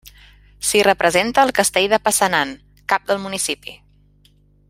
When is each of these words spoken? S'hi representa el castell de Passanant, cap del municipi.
S'hi 0.69 0.79
representa 0.87 1.43
el 1.47 1.53
castell 1.59 1.85
de 1.91 2.01
Passanant, 2.07 2.55
cap 2.95 3.07
del 3.11 3.23
municipi. 3.27 3.77